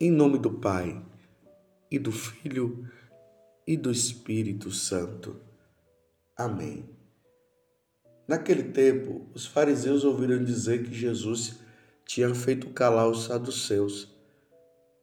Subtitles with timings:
[0.00, 1.00] Em nome do Pai,
[1.88, 2.84] e do Filho,
[3.64, 5.40] e do Espírito Santo.
[6.36, 6.90] Amém.
[8.26, 11.60] Naquele tempo, os fariseus ouviram dizer que Jesus
[12.04, 14.12] tinha feito calar os saduceus.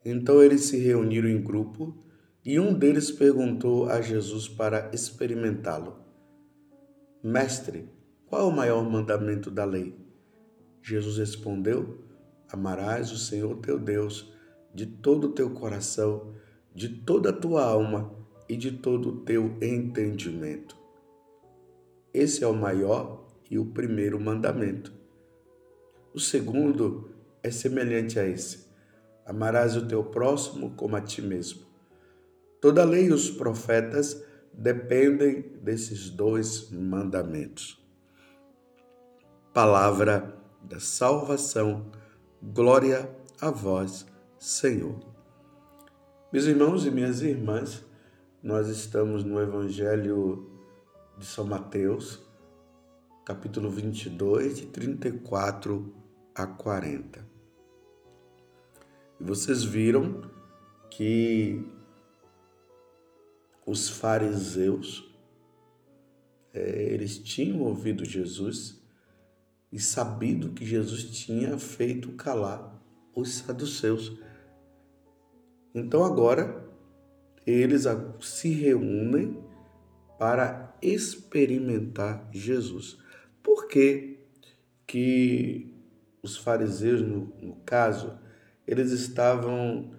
[0.04, 1.96] Então eles se reuniram em grupo
[2.44, 6.04] e um deles perguntou a Jesus para experimentá-lo:
[7.24, 7.88] Mestre,
[8.26, 9.96] qual é o maior mandamento da lei?
[10.82, 12.04] Jesus respondeu:
[12.52, 14.31] Amarás o Senhor teu Deus
[14.74, 16.34] de todo o teu coração,
[16.74, 18.14] de toda a tua alma
[18.48, 20.76] e de todo o teu entendimento.
[22.12, 24.92] Esse é o maior e o primeiro mandamento.
[26.14, 27.10] O segundo
[27.42, 28.66] é semelhante a esse:
[29.24, 31.62] amarás o teu próximo como a ti mesmo.
[32.60, 37.82] Toda a lei e os profetas dependem desses dois mandamentos.
[39.52, 41.90] Palavra da salvação,
[42.42, 44.06] glória a vós,
[44.42, 44.98] Senhor.
[46.32, 47.84] Meus irmãos e minhas irmãs,
[48.42, 50.50] nós estamos no Evangelho
[51.16, 52.18] de São Mateus,
[53.24, 55.94] capítulo 22, de 34
[56.34, 57.24] a 40.
[59.20, 60.28] E vocês viram
[60.90, 61.64] que
[63.64, 65.08] os fariseus,
[66.52, 68.82] é, eles tinham ouvido Jesus
[69.70, 72.82] e sabido que Jesus tinha feito calar
[73.14, 74.18] os saduceus.
[75.74, 76.62] Então agora
[77.46, 77.84] eles
[78.20, 79.42] se reúnem
[80.18, 82.98] para experimentar Jesus.
[83.42, 84.20] Por que,
[84.86, 85.74] que
[86.22, 88.18] os fariseus, no, no caso,
[88.66, 89.90] eles estavam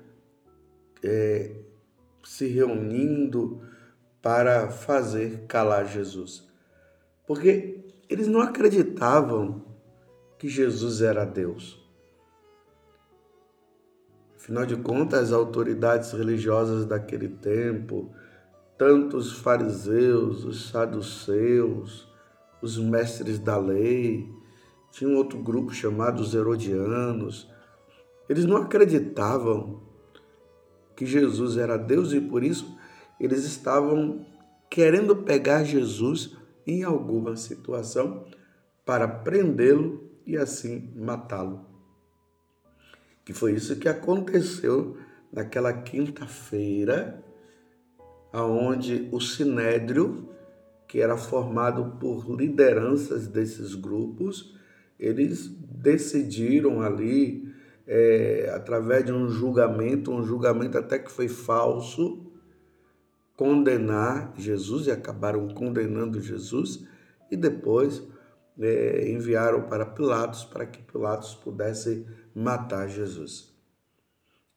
[1.03, 1.51] é,
[2.23, 3.61] se reunindo
[4.21, 6.47] para fazer calar Jesus?
[7.27, 9.65] Porque eles não acreditavam
[10.37, 11.82] que Jesus era Deus.
[14.43, 18.13] Afinal de contas, as autoridades religiosas daquele tempo,
[18.77, 22.11] tanto os fariseus, os saduceus,
[22.61, 24.29] os mestres da lei,
[24.91, 27.49] tinha um outro grupo chamado os herodianos,
[28.27, 29.81] eles não acreditavam
[30.93, 32.77] que Jesus era Deus e por isso
[33.21, 34.25] eles estavam
[34.69, 36.35] querendo pegar Jesus
[36.67, 38.25] em alguma situação
[38.85, 41.72] para prendê-lo e assim matá-lo
[43.25, 44.97] que foi isso que aconteceu
[45.31, 47.23] naquela quinta-feira,
[48.31, 50.29] aonde o sinédrio,
[50.87, 54.55] que era formado por lideranças desses grupos,
[54.99, 57.51] eles decidiram ali,
[57.87, 62.31] é, através de um julgamento, um julgamento até que foi falso,
[63.35, 66.85] condenar Jesus e acabaram condenando Jesus
[67.31, 68.03] e depois
[68.59, 72.05] é, enviaram para Pilatos para que Pilatos pudesse
[72.35, 73.53] matar Jesus.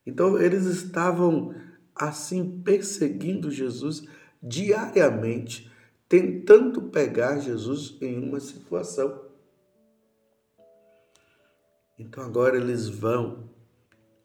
[0.05, 1.55] Então eles estavam
[1.95, 4.07] assim perseguindo Jesus
[4.43, 5.71] diariamente,
[6.09, 9.27] tentando pegar Jesus em uma situação.
[11.99, 13.49] Então agora eles vão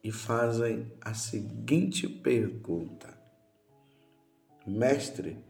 [0.04, 3.18] e fazem a seguinte pergunta:
[4.66, 5.44] Mestre,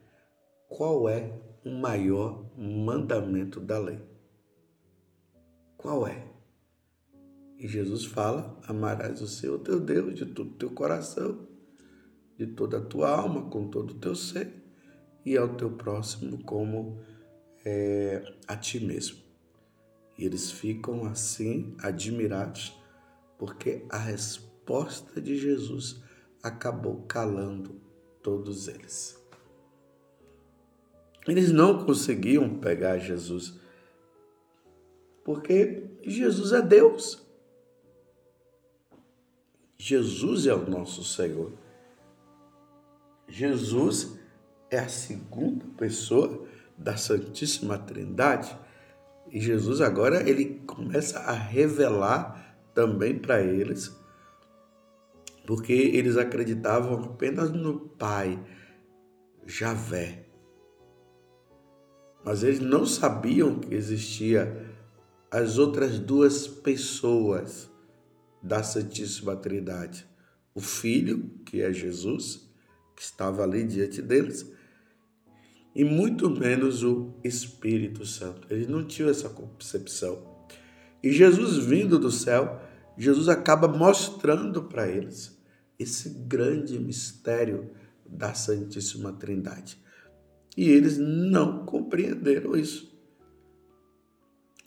[0.70, 1.34] qual é
[1.66, 4.00] o maior mandamento da lei?
[5.78, 6.31] Qual é?
[7.62, 11.48] E Jesus fala: amarás o Senhor teu Deus de todo o teu coração,
[12.36, 14.52] de toda a tua alma, com todo o teu ser,
[15.24, 17.00] e ao teu próximo como
[17.64, 19.20] é, a ti mesmo.
[20.18, 22.76] E eles ficam assim admirados,
[23.38, 26.02] porque a resposta de Jesus
[26.42, 27.80] acabou calando
[28.24, 29.24] todos eles.
[31.28, 33.62] Eles não conseguiam pegar Jesus
[35.24, 37.31] porque Jesus é Deus.
[39.84, 41.54] Jesus é o nosso Senhor.
[43.28, 44.16] Jesus
[44.70, 46.46] é a segunda pessoa
[46.78, 48.56] da Santíssima Trindade.
[49.32, 53.92] E Jesus agora ele começa a revelar também para eles,
[55.48, 58.40] porque eles acreditavam apenas no Pai,
[59.48, 60.28] Javé.
[62.24, 64.64] Mas eles não sabiam que existia
[65.32, 67.71] as outras duas pessoas
[68.42, 70.08] da Santíssima Trindade.
[70.54, 72.50] O Filho, que é Jesus,
[72.96, 74.52] que estava ali diante deles,
[75.74, 78.48] e muito menos o Espírito Santo.
[78.50, 80.30] Eles não tinham essa concepção.
[81.02, 82.62] E Jesus vindo do céu,
[82.98, 85.40] Jesus acaba mostrando para eles
[85.80, 87.72] esse grande mistério
[88.06, 89.78] da Santíssima Trindade.
[90.58, 92.92] E eles não compreenderam isso.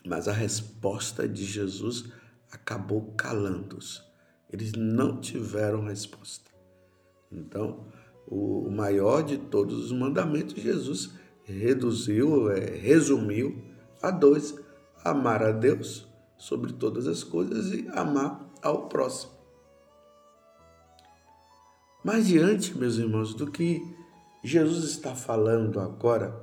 [0.06, 2.10] Mas a resposta de Jesus
[2.54, 4.02] acabou calando-os.
[4.50, 6.50] Eles não tiveram resposta.
[7.30, 7.86] Então,
[8.26, 11.10] o maior de todos os mandamentos, Jesus
[11.44, 13.62] reduziu, é, resumiu
[14.00, 14.54] a dois:
[15.04, 16.06] amar a Deus
[16.36, 19.32] sobre todas as coisas e amar ao próximo.
[22.02, 23.82] Mas diante, meus irmãos, do que
[24.42, 26.38] Jesus está falando agora,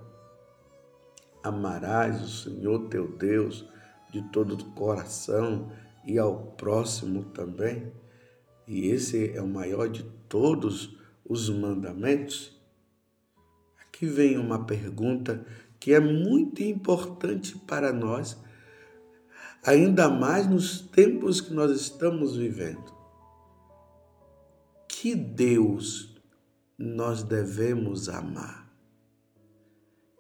[1.44, 3.66] amarás o Senhor teu Deus
[4.12, 5.72] de todo o coração
[6.06, 7.92] e ao próximo também.
[8.68, 12.60] E esse é o maior de todos os mandamentos.
[13.80, 15.46] Aqui vem uma pergunta
[15.80, 18.38] que é muito importante para nós,
[19.66, 22.94] ainda mais nos tempos que nós estamos vivendo.
[24.88, 26.16] Que Deus
[26.78, 28.62] nós devemos amar?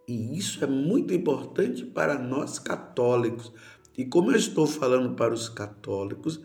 [0.07, 3.53] E isso é muito importante para nós católicos.
[3.97, 6.41] E como eu estou falando para os católicos,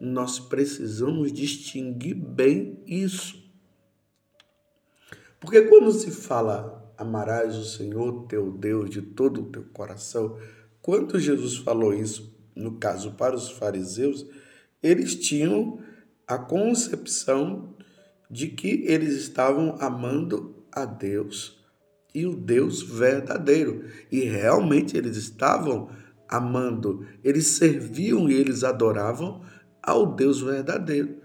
[0.00, 3.42] nós precisamos distinguir bem isso.
[5.40, 10.38] Porque quando se fala amarás o Senhor teu Deus de todo o teu coração,
[10.80, 14.26] quando Jesus falou isso, no caso para os fariseus,
[14.82, 15.80] eles tinham
[16.26, 17.74] a concepção
[18.30, 21.58] de que eles estavam amando a Deus
[22.14, 23.84] e o Deus verdadeiro.
[24.10, 25.88] E realmente eles estavam
[26.28, 29.42] amando, eles serviam e eles adoravam
[29.82, 31.20] ao Deus verdadeiro,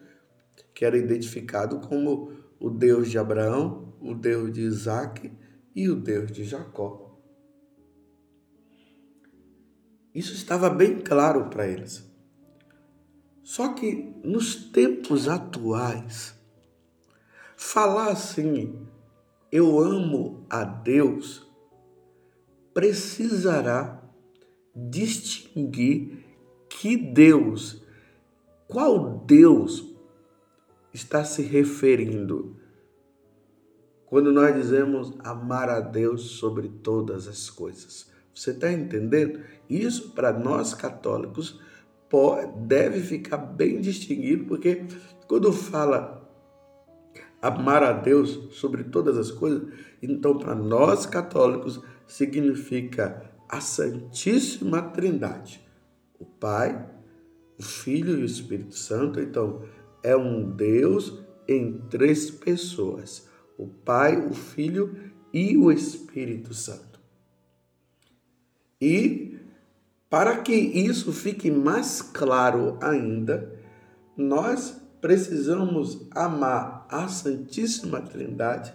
[0.74, 5.32] que era identificado como o Deus de Abraão, o Deus de Isaac
[5.76, 7.18] e o Deus de Jacó.
[10.14, 12.10] Isso estava bem claro para eles.
[13.44, 16.36] Só que nos tempos atuais,
[17.56, 18.88] falar assim,
[19.52, 21.48] eu amo a Deus,
[22.74, 23.99] precisará
[24.76, 26.26] distinguir
[26.70, 27.82] que Deus,
[28.68, 29.86] qual Deus
[30.94, 32.56] está se referindo
[34.06, 38.10] quando nós dizemos amar a Deus sobre todas as coisas.
[38.34, 39.40] Você está entendendo?
[39.70, 41.60] Isso para nós católicos
[42.66, 44.84] deve ficar bem distinguido, porque
[45.28, 46.28] quando fala
[47.40, 49.72] amar a Deus sobre todas as coisas,
[50.02, 55.60] então para nós católicos significa a Santíssima Trindade,
[56.20, 56.88] o Pai,
[57.58, 59.20] o Filho e o Espírito Santo.
[59.20, 59.64] Então
[60.04, 63.28] é um Deus em três pessoas
[63.60, 66.98] o Pai, o Filho e o Espírito Santo.
[68.80, 69.38] E
[70.10, 73.54] para que isso fique mais claro ainda,
[74.16, 78.74] nós precisamos amar a Santíssima Trindade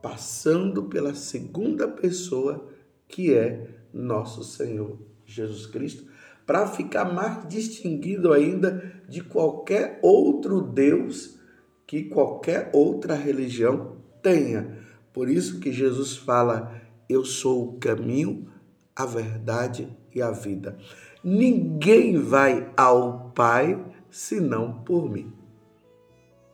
[0.00, 2.71] passando pela segunda pessoa
[3.12, 6.10] que é nosso Senhor Jesus Cristo,
[6.46, 11.38] para ficar mais distinguido ainda de qualquer outro Deus
[11.86, 14.78] que qualquer outra religião tenha.
[15.12, 18.50] Por isso que Jesus fala: Eu sou o caminho,
[18.96, 20.78] a verdade e a vida.
[21.22, 23.78] Ninguém vai ao Pai
[24.10, 25.32] senão por mim.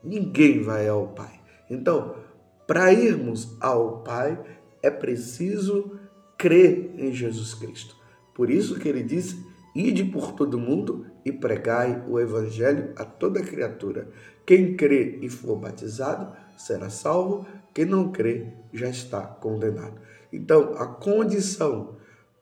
[0.03, 1.41] Ninguém vai ao Pai.
[1.71, 2.17] Então,
[2.67, 4.39] para irmos ao Pai,
[4.83, 5.98] é preciso
[6.39, 7.97] crer em Jesus Cristo.
[8.33, 9.45] Por isso que ele disse:
[9.75, 14.09] Ide por todo mundo e pregai o evangelho a toda criatura.
[14.47, 20.01] Quem crê e for batizado será salvo, quem não crê já está condenado.
[20.33, 21.97] Então, a condição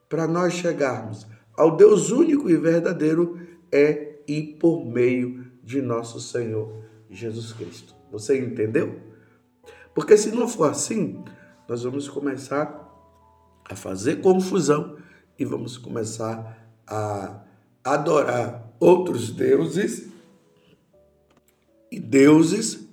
[0.09, 1.26] para nós chegarmos
[1.57, 3.41] ao Deus único e verdadeiro
[3.73, 7.95] é ir por meio de nosso Senhor Jesus Cristo.
[8.11, 9.00] Você entendeu?
[9.95, 11.25] Porque se não for assim,
[11.69, 12.86] nós vamos começar
[13.69, 14.97] a fazer confusão
[15.39, 17.45] e vamos começar a
[17.83, 20.09] adorar outros deuses
[21.91, 22.87] e deuses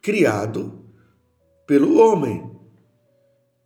[0.00, 0.84] criado
[1.66, 2.50] pelo homem,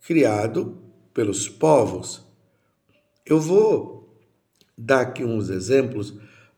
[0.05, 0.77] criado
[1.13, 2.25] pelos povos.
[3.25, 4.17] Eu vou
[4.77, 6.13] dar aqui uns exemplos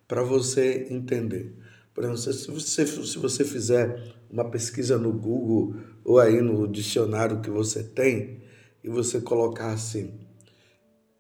[0.08, 1.56] para você entender.
[1.94, 7.42] Por exemplo, se você, se você fizer uma pesquisa no Google ou aí no dicionário
[7.42, 8.41] que você tem
[8.84, 10.12] e você colocar assim,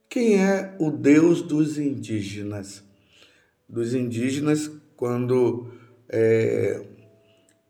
[0.09, 2.83] quem é o Deus dos indígenas?
[3.67, 5.71] Dos indígenas, quando
[6.09, 6.85] é,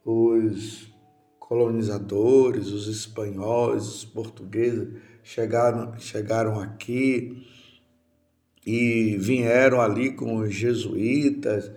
[0.03, 0.91] os
[1.39, 4.87] colonizadores, os espanhóis, os portugueses
[5.21, 7.45] chegaram, chegaram aqui
[8.65, 11.71] e vieram ali com os jesuítas,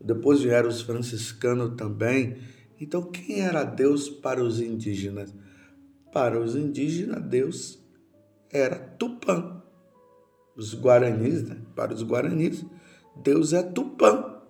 [0.00, 2.36] depois vieram os franciscanos também.
[2.80, 5.32] Então, quem era Deus para os indígenas?
[6.12, 7.82] Para os indígenas, Deus
[8.50, 9.62] era Tupã.
[10.54, 11.56] Os guaranis, né?
[11.74, 12.62] para os guaranis,
[13.16, 14.42] Deus é Tupã.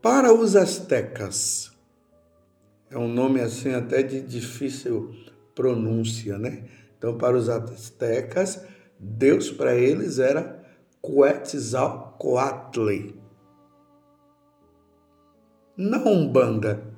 [0.00, 1.70] Para os astecas,
[2.90, 5.12] é um nome assim até de difícil
[5.54, 6.66] pronúncia, né?
[6.96, 8.64] Então, para os astecas,
[8.98, 10.64] Deus para eles era
[11.02, 13.12] Quetzalcoatl.
[15.76, 16.97] Na Umbanda,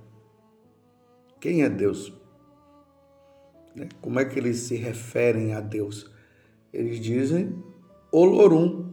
[1.40, 2.12] quem é Deus?
[3.74, 3.88] Né?
[4.00, 6.10] Como é que eles se referem a Deus?
[6.72, 7.62] Eles dizem
[8.12, 8.90] Olorum.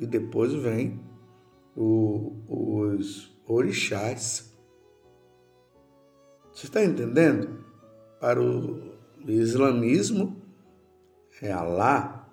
[0.00, 1.00] E depois vem
[1.76, 4.52] o, os orixás.
[6.52, 7.64] Você está entendendo?
[8.20, 8.94] Para o
[9.26, 10.42] islamismo
[11.42, 12.28] é Alá.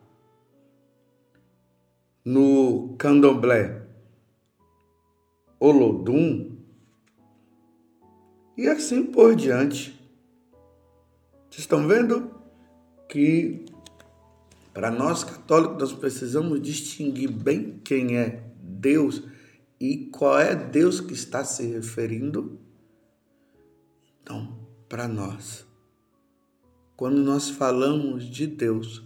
[2.24, 3.88] No candomblé,
[5.60, 6.51] Olodum.
[8.62, 10.00] E assim por diante.
[11.50, 12.30] Vocês estão vendo
[13.10, 13.66] que
[14.72, 19.24] para nós católicos nós precisamos distinguir bem quem é Deus
[19.80, 22.60] e qual é Deus que está se referindo.
[24.22, 24.56] Então,
[24.88, 25.66] para nós,
[26.96, 29.04] quando nós falamos de Deus,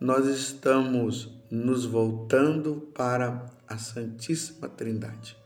[0.00, 5.36] nós estamos nos voltando para a Santíssima Trindade.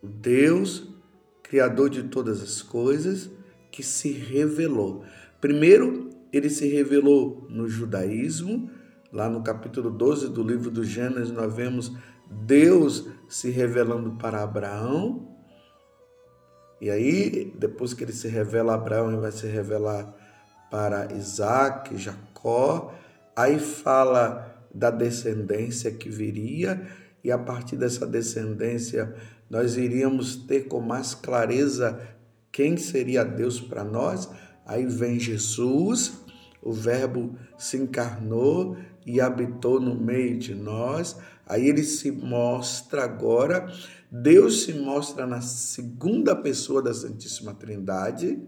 [0.00, 0.96] O Deus,
[1.48, 3.30] Criador de todas as coisas,
[3.70, 5.04] que se revelou.
[5.40, 8.70] Primeiro, ele se revelou no judaísmo,
[9.12, 11.92] lá no capítulo 12 do livro do Gênesis, nós vemos
[12.30, 15.26] Deus se revelando para Abraão.
[16.80, 20.14] E aí, depois que ele se revela a Abraão, ele vai se revelar
[20.70, 22.94] para Isaac, Jacó.
[23.34, 26.86] Aí fala da descendência que viria,
[27.24, 29.14] e a partir dessa descendência
[29.48, 32.00] nós iríamos ter com mais clareza
[32.52, 34.28] quem seria Deus para nós?
[34.66, 36.18] Aí vem Jesus,
[36.62, 38.76] o Verbo se encarnou
[39.06, 41.16] e habitou no meio de nós.
[41.46, 43.72] Aí ele se mostra agora,
[44.10, 48.42] Deus se mostra na segunda pessoa da Santíssima Trindade,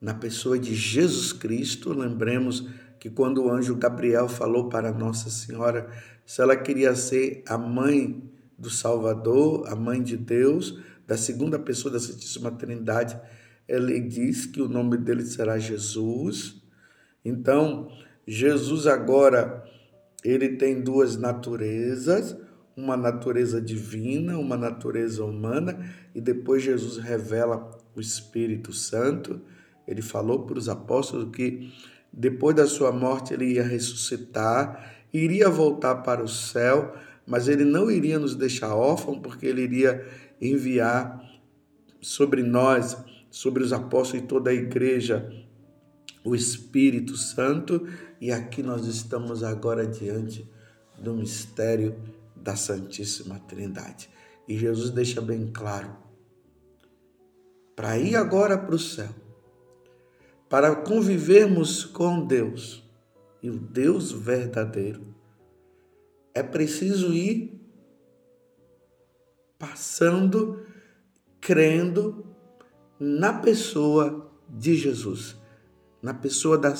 [0.00, 1.92] na pessoa de Jesus Cristo.
[1.92, 5.88] Lembremos que quando o anjo Gabriel falou para Nossa Senhora
[6.26, 8.22] se ela queria ser a mãe
[8.58, 13.18] do Salvador, a mãe de Deus, da segunda pessoa da Santíssima Trindade,
[13.66, 16.62] ele diz que o nome dele será Jesus.
[17.24, 17.88] Então,
[18.26, 19.64] Jesus agora
[20.24, 22.36] ele tem duas naturezas,
[22.76, 25.78] uma natureza divina, uma natureza humana,
[26.14, 29.40] e depois Jesus revela o Espírito Santo.
[29.86, 31.72] Ele falou para os apóstolos que
[32.12, 36.94] depois da sua morte ele ia ressuscitar, iria voltar para o céu,
[37.26, 40.06] mas ele não iria nos deixar órfãos, porque ele iria
[40.40, 41.22] enviar
[42.00, 42.96] sobre nós,
[43.30, 45.30] sobre os apóstolos e toda a igreja,
[46.24, 47.86] o Espírito Santo,
[48.20, 50.48] e aqui nós estamos agora diante
[50.98, 51.96] do mistério
[52.34, 54.08] da Santíssima Trindade.
[54.48, 55.94] E Jesus deixa bem claro:
[57.76, 59.10] para ir agora para o céu,
[60.48, 62.82] para convivermos com Deus
[63.42, 65.14] e o Deus verdadeiro,
[66.34, 67.60] é preciso ir
[69.58, 70.64] passando,
[71.40, 72.24] crendo
[72.98, 75.36] na pessoa de Jesus,
[76.02, 76.74] na pessoa da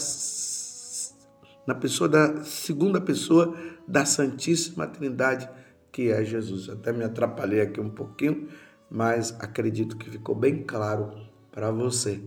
[1.66, 3.54] na pessoa da segunda pessoa
[3.86, 5.50] da Santíssima Trindade,
[5.92, 6.70] que é Jesus.
[6.70, 8.48] Até me atrapalhei aqui um pouquinho,
[8.90, 11.12] mas acredito que ficou bem claro
[11.52, 12.22] para você.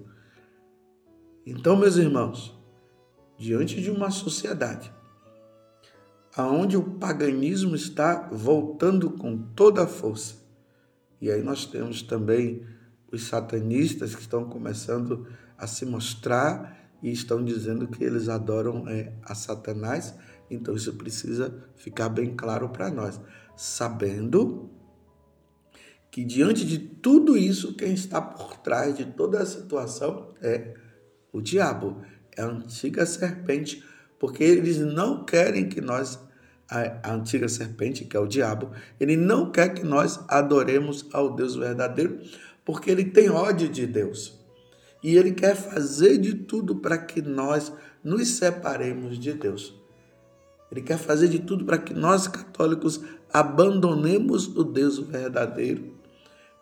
[1.46, 2.58] Então, meus irmãos,
[3.38, 4.92] diante de uma sociedade
[6.36, 10.36] aonde o paganismo está voltando com toda a força.
[11.20, 12.66] E aí nós temos também
[13.12, 19.14] os satanistas que estão começando a se mostrar e estão dizendo que eles adoram é,
[19.24, 20.16] a Satanás.
[20.50, 23.20] Então isso precisa ficar bem claro para nós,
[23.56, 24.70] sabendo
[26.10, 30.76] que diante de tudo isso, quem está por trás de toda a situação é
[31.32, 32.02] o diabo,
[32.36, 33.84] é a antiga serpente
[34.22, 36.20] porque eles não querem que nós,
[36.70, 38.70] a, antiga serpente, que é o diabo,
[39.00, 42.22] ele não quer que nós adoremos ao Deus verdadeiro,
[42.64, 44.40] porque ele tem ódio de Deus.
[45.02, 47.74] E ele quer fazer de tudo para que nós
[48.04, 49.74] nos separemos de Deus.
[50.72, 53.02] Ele quer fazer de tudo para que nós católicos
[53.34, 55.96] abandonemos o Deus verdadeiro,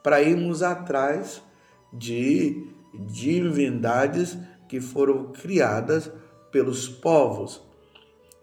[0.02, 1.44] para irmos atrás
[1.92, 4.38] de divindades
[4.70, 6.10] que foram criadas
[6.52, 7.62] pelos povos.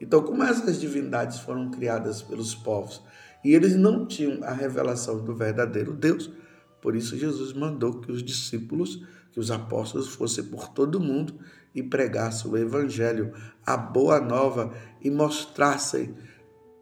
[0.00, 3.02] Então, como essas divindades foram criadas pelos povos
[3.42, 6.30] e eles não tinham a revelação do verdadeiro Deus,
[6.82, 9.02] por isso Jesus mandou que os discípulos,
[9.32, 11.38] que os apóstolos fossem por todo mundo
[11.74, 13.32] e pregassem o evangelho,
[13.64, 16.14] a boa nova e mostrassem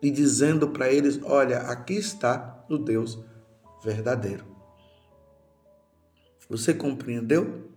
[0.02, 3.18] e dizendo para eles: Olha, aqui está o Deus
[3.84, 4.44] verdadeiro.
[6.48, 7.73] Você compreendeu?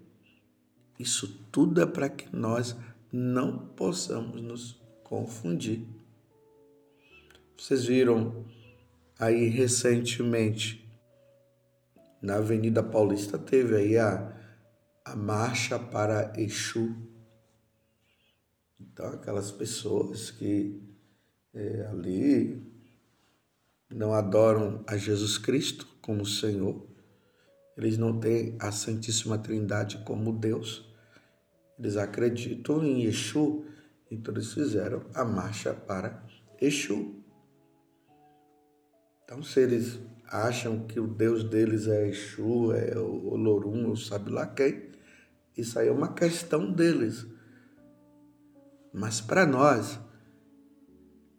[0.99, 2.75] Isso tudo é para que nós
[3.11, 5.85] não possamos nos confundir.
[7.57, 8.45] Vocês viram
[9.19, 10.87] aí recentemente
[12.21, 14.35] na Avenida Paulista teve aí a,
[15.05, 16.95] a marcha para Exu.
[18.79, 20.81] Então aquelas pessoas que
[21.53, 22.61] é, ali
[23.89, 26.85] não adoram a Jesus Cristo como Senhor,
[27.77, 30.83] eles não têm a Santíssima Trindade como Deus,
[31.77, 33.65] eles acreditam em Exu,
[34.09, 36.25] então eles fizeram a marcha para
[36.59, 37.23] Exu.
[39.23, 44.31] Então, se eles acham que o Deus deles é Exu, é o Lorum, ou sabe
[44.31, 44.89] lá quem,
[45.55, 47.27] isso aí é uma questão deles.
[48.91, 49.99] Mas para nós,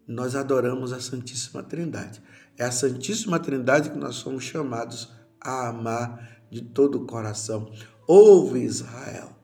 [0.07, 2.23] nós adoramos a Santíssima Trindade.
[2.57, 5.18] É a Santíssima Trindade que nós somos chamados
[5.49, 7.71] a amar de todo o coração.
[8.07, 9.37] Ouve Israel,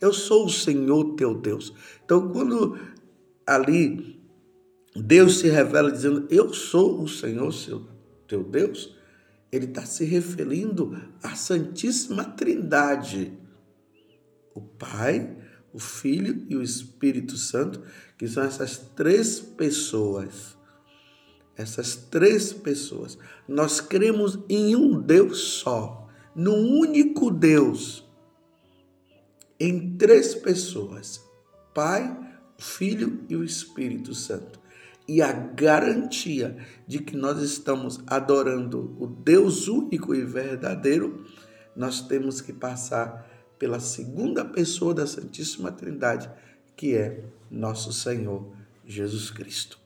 [0.00, 1.72] eu sou o Senhor teu Deus.
[2.04, 2.78] Então, quando
[3.46, 4.20] ali
[4.94, 7.86] Deus se revela dizendo, Eu sou o Senhor seu,
[8.26, 8.96] teu Deus,
[9.50, 13.38] ele está se referindo à Santíssima Trindade.
[14.54, 15.36] O Pai,
[15.72, 17.82] o Filho e o Espírito Santo,
[18.18, 20.56] que são essas três pessoas.
[21.56, 23.18] Essas três pessoas.
[23.46, 28.02] Nós cremos em um Deus só, num único Deus
[29.62, 31.22] em três pessoas:
[31.72, 32.18] Pai,
[32.58, 34.60] Filho e o Espírito Santo.
[35.06, 36.56] E a garantia
[36.86, 41.24] de que nós estamos adorando o Deus único e verdadeiro,
[41.76, 43.28] nós temos que passar
[43.58, 46.30] pela segunda pessoa da Santíssima Trindade,
[46.76, 48.52] que é nosso Senhor
[48.84, 49.81] Jesus Cristo.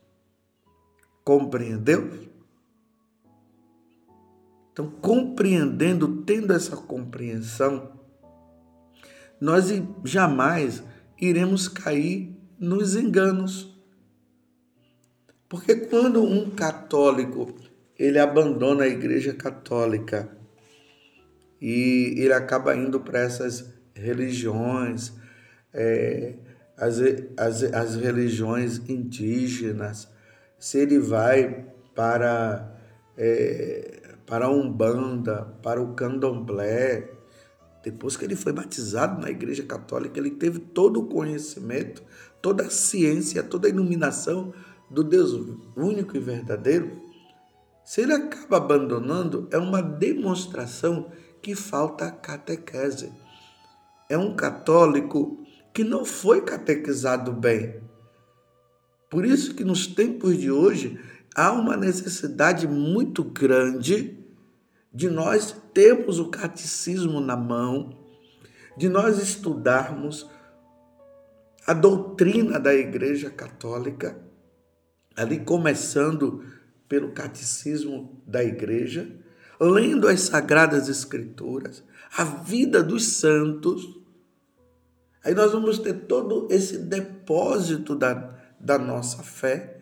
[1.26, 2.08] Compreendeu?
[4.72, 7.98] Então, compreendendo, tendo essa compreensão,
[9.40, 9.72] nós
[10.04, 10.84] jamais
[11.20, 13.76] iremos cair nos enganos.
[15.48, 17.56] Porque quando um católico
[17.98, 20.30] ele abandona a igreja católica
[21.60, 25.12] e ele acaba indo para essas religiões,
[25.74, 26.36] é,
[26.76, 27.00] as,
[27.36, 30.14] as, as religiões indígenas,
[30.58, 32.74] se ele vai para,
[33.16, 37.10] é, para a Umbanda, para o Candomblé,
[37.82, 42.02] depois que ele foi batizado na Igreja Católica, ele teve todo o conhecimento,
[42.42, 44.52] toda a ciência, toda a iluminação
[44.90, 45.32] do Deus
[45.76, 47.00] único e verdadeiro.
[47.84, 53.12] Se ele acaba abandonando, é uma demonstração que falta catequese.
[54.08, 57.85] É um católico que não foi catequizado bem.
[59.10, 60.98] Por isso que nos tempos de hoje
[61.34, 64.18] há uma necessidade muito grande
[64.92, 67.98] de nós termos o catecismo na mão,
[68.76, 70.26] de nós estudarmos
[71.66, 74.16] a doutrina da Igreja Católica,
[75.14, 76.44] ali começando
[76.88, 79.10] pelo catecismo da Igreja,
[79.60, 81.82] lendo as Sagradas Escrituras,
[82.16, 84.00] a vida dos santos.
[85.24, 88.34] Aí nós vamos ter todo esse depósito da,
[88.66, 89.80] da nossa fé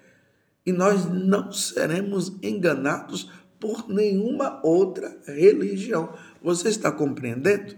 [0.65, 6.15] e nós não seremos enganados por nenhuma outra religião.
[6.43, 7.77] Você está compreendendo?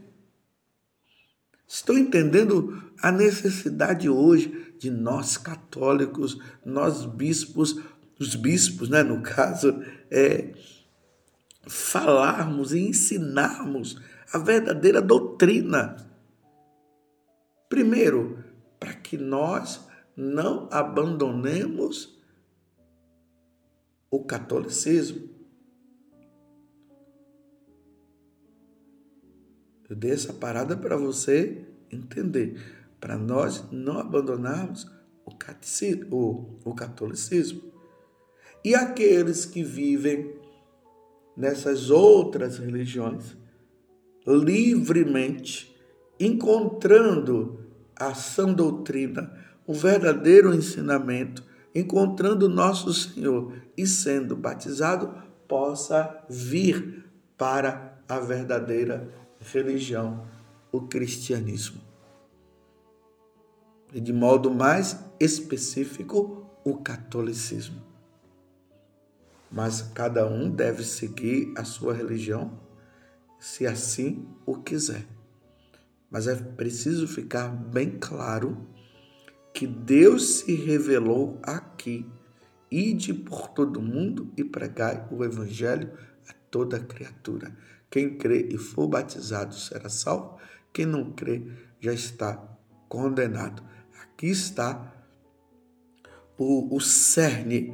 [1.67, 7.81] Estou entendendo a necessidade hoje de nós católicos, nós bispos,
[8.19, 10.53] os bispos, né, no caso, é,
[11.67, 14.01] falarmos e ensinarmos
[14.33, 15.97] a verdadeira doutrina.
[17.69, 18.45] Primeiro,
[18.79, 19.87] para que nós
[20.17, 22.17] não abandonemos
[24.11, 25.29] o catolicismo.
[29.89, 32.59] Eu dei essa parada para você entender,
[32.99, 34.91] para nós não abandonarmos
[35.25, 35.33] o,
[36.11, 37.63] o, o catolicismo.
[38.65, 40.35] E aqueles que vivem
[41.37, 43.37] nessas outras religiões,
[44.27, 45.77] livremente,
[46.19, 47.61] encontrando
[47.95, 49.33] a sã doutrina,
[49.67, 55.13] o verdadeiro ensinamento, encontrando nosso Senhor e sendo batizado,
[55.49, 57.05] possa vir
[57.37, 59.13] para a verdadeira
[59.53, 60.27] religião,
[60.71, 61.81] o cristianismo.
[63.93, 67.83] E de modo mais específico, o catolicismo.
[69.51, 72.59] Mas cada um deve seguir a sua religião,
[73.39, 75.07] se assim o quiser.
[76.11, 78.67] Mas é preciso ficar bem claro
[79.57, 82.07] que Deus se revelou aqui
[82.71, 85.93] Ide por todo mundo e pregai o evangelho
[86.29, 87.57] a toda criatura.
[87.89, 90.37] Quem crê e for batizado será salvo,
[90.73, 91.47] quem não crê
[91.81, 92.37] já está
[92.89, 93.63] condenado.
[94.03, 94.93] Aqui está
[96.37, 97.73] o, o cerne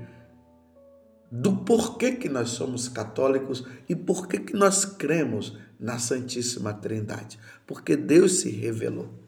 [1.30, 7.38] do porquê que nós somos católicos e porquê que nós cremos na Santíssima Trindade.
[7.66, 9.21] Porque Deus se revelou.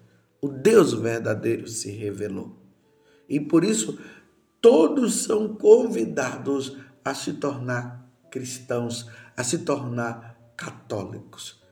[0.45, 2.55] O Deus verdadeiro se revelou.
[3.27, 3.99] E por isso
[4.61, 11.63] todos são convidados a se tornar cristãos, a se tornar católicos.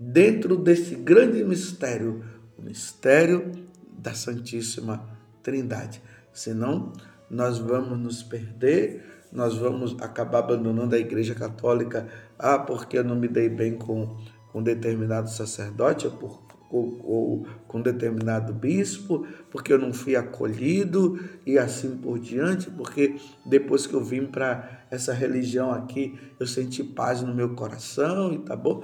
[0.00, 2.24] Dentro desse grande mistério,
[2.56, 3.52] o mistério
[3.98, 5.06] da Santíssima
[5.42, 6.00] Trindade.
[6.32, 6.90] Senão,
[7.28, 12.06] nós vamos nos perder nós vamos acabar abandonando a Igreja Católica,
[12.38, 14.16] ah, porque eu não me dei bem com,
[14.52, 21.58] com determinado sacerdote, ou, ou, ou com determinado bispo, porque eu não fui acolhido e
[21.58, 27.22] assim por diante, porque depois que eu vim para essa religião aqui, eu senti paz
[27.22, 28.82] no meu coração e tá bom.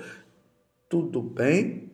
[0.88, 1.90] Tudo bem,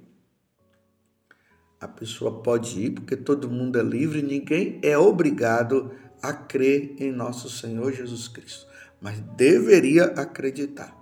[1.81, 7.13] a pessoa pode ir, porque todo mundo é livre, ninguém é obrigado a crer em
[7.13, 8.67] nosso Senhor Jesus Cristo,
[9.01, 10.97] mas deveria acreditar.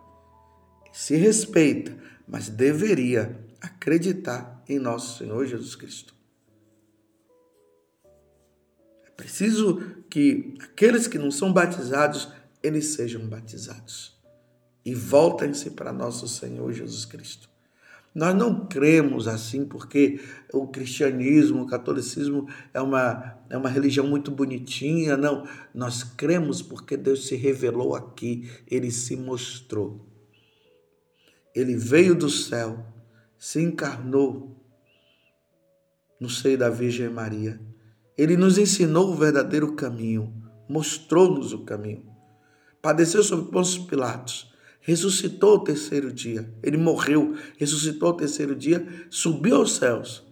[0.93, 6.15] Se respeita, mas deveria acreditar em nosso Senhor Jesus Cristo.
[9.07, 12.29] É preciso que aqueles que não são batizados,
[12.63, 14.15] eles sejam batizados
[14.85, 17.49] e voltem-se para nosso Senhor Jesus Cristo.
[18.15, 20.21] Nós não cremos assim porque
[20.53, 25.45] o cristianismo, o catolicismo é uma, é uma religião muito bonitinha, não.
[25.75, 30.07] Nós cremos porque Deus se revelou aqui, ele se mostrou.
[31.53, 32.87] Ele veio do céu,
[33.45, 34.59] se encarnou
[36.19, 37.61] no seio da Virgem Maria.
[38.17, 40.33] Ele nos ensinou o verdadeiro caminho,
[40.67, 42.07] mostrou-nos o caminho.
[42.81, 46.51] Padeceu sobre Pôncio Pilatos ressuscitou ao terceiro dia.
[46.63, 50.27] Ele morreu, ressuscitou ao terceiro dia, subiu aos céus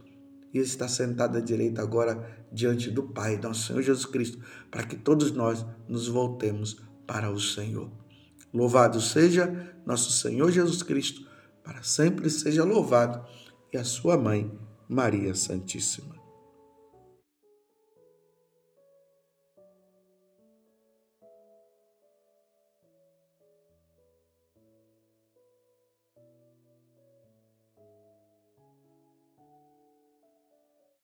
[0.55, 4.38] e está sentado à direita agora diante do Pai, nosso Senhor Jesus Cristo,
[4.70, 7.90] para que todos nós nos voltemos para o Senhor.
[8.55, 11.31] Louvado seja nosso Senhor Jesus Cristo,
[11.62, 13.25] para sempre seja louvado,
[13.72, 14.51] e a sua mãe,
[14.88, 16.22] Maria Santíssima.